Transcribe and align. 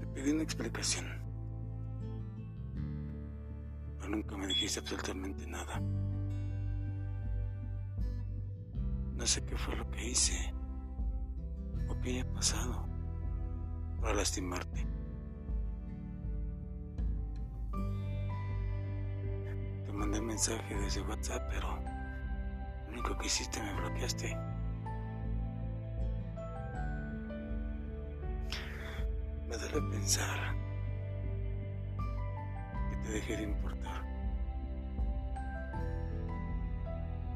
Te 0.00 0.06
pedí 0.14 0.32
una 0.32 0.42
explicación. 0.42 1.06
Pero 3.98 4.08
nunca 4.10 4.36
me 4.36 4.46
dijiste 4.46 4.80
absolutamente 4.80 5.46
nada. 5.46 5.80
No 9.16 9.26
sé 9.26 9.44
qué 9.44 9.56
fue 9.56 9.76
lo 9.76 9.90
que 9.90 10.10
hice 10.10 10.52
o 11.88 11.98
qué 12.00 12.10
haya 12.10 12.32
pasado 12.32 12.86
para 14.00 14.14
lastimarte. 14.14 14.86
Te 19.86 19.92
mandé 19.92 20.20
mensaje 20.20 20.74
desde 20.74 21.00
WhatsApp, 21.02 21.42
pero 21.48 21.78
lo 22.86 22.92
único 22.92 23.16
que 23.16 23.26
hiciste 23.26 23.62
me 23.62 23.72
bloqueaste. 23.80 24.53
Me 29.54 29.60
duele 29.60 29.88
pensar 29.88 30.56
que 32.90 32.96
te 32.96 33.08
dejé 33.12 33.36
de 33.36 33.42
importar. 33.44 34.02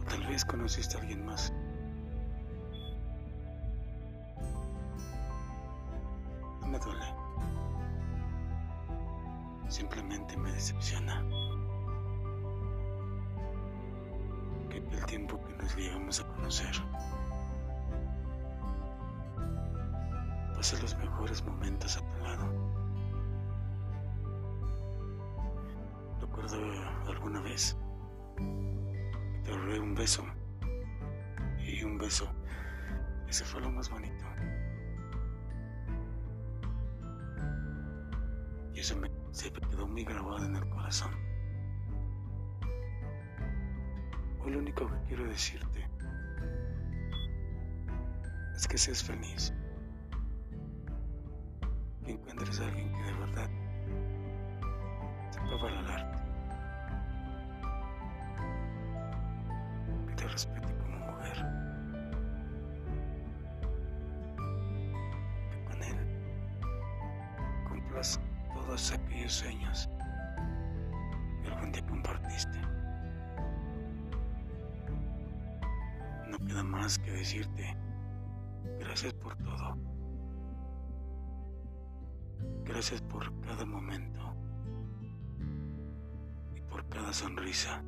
O 0.01 0.05
tal 0.05 0.27
vez 0.27 0.45
conociste 0.45 0.97
a 0.97 1.01
alguien 1.01 1.25
más. 1.25 1.53
No 6.61 6.67
me 6.67 6.79
duele. 6.81 7.07
Simplemente 9.69 10.37
me 10.37 10.51
decepciona. 10.51 11.25
Que 14.71 14.79
el 14.79 15.07
tiempo 15.07 15.41
que 15.45 15.53
nos 15.53 15.77
llegamos 15.77 16.19
a 16.19 16.27
conocer 16.35 16.75
pasé 20.59 20.77
los 20.83 20.99
mejores 20.99 21.45
momentos 21.45 21.97
a 21.97 22.01
tu 22.01 22.25
lado. 22.25 22.45
Recuerdo 26.21 26.57
alguna 27.07 27.41
vez 27.43 27.77
que 28.37 29.41
te 29.45 29.53
robé 29.53 29.79
un 29.79 29.95
beso 29.95 30.25
y 31.61 31.85
un 31.85 31.97
beso. 31.97 32.29
Ese 33.29 33.45
fue 33.45 33.61
lo 33.61 33.71
más 33.71 33.89
bonito. 33.89 34.25
Y 38.75 38.81
eso 38.81 38.97
me, 38.97 39.13
se 39.31 39.53
me 39.53 39.61
quedó 39.61 39.87
muy 39.87 40.03
grabado 40.03 40.45
en 40.45 40.57
el 40.57 40.69
corazón. 40.71 41.13
Hoy 44.41 44.51
lo 44.51 44.59
único 44.59 44.89
que 44.89 45.07
quiero 45.07 45.25
decirte 45.29 45.89
es 48.57 48.67
que 48.67 48.77
seas 48.77 49.05
feliz. 49.05 49.53
Encuentres 52.09 52.59
a 52.61 52.65
alguien 52.65 52.91
que 52.91 53.03
de 53.03 53.13
verdad 53.13 53.51
sepa 55.31 55.57
valorarte. 55.63 56.19
Que 60.07 60.15
te 60.15 60.29
respete 60.29 60.69
como 60.79 60.99
mujer. 60.99 61.37
Que 65.51 65.65
con 65.65 65.83
él 65.83 65.97
cumplas 67.69 68.19
todos 68.55 68.93
aquellos 68.93 69.33
sueños 69.35 69.91
que 71.43 71.49
algún 71.51 71.73
día 71.73 71.87
compartiste. 71.87 72.59
No 76.27 76.39
queda 76.39 76.63
más 76.63 76.99
que 76.99 77.11
decirte 77.11 77.77
gracias 78.79 79.13
por 79.13 79.37
todo. 79.37 79.98
Gracias 82.65 83.01
por 83.03 83.33
cada 83.41 83.65
momento 83.65 84.35
y 86.55 86.61
por 86.63 86.87
cada 86.89 87.13
sonrisa 87.13 87.83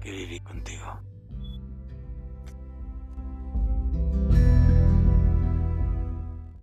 que 0.00 0.10
viví 0.10 0.40
contigo. 0.40 1.09